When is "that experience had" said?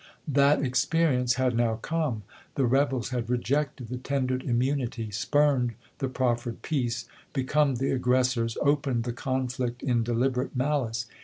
0.27-1.55